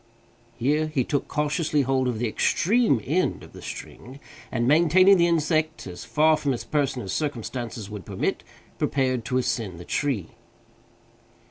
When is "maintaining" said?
4.67-5.17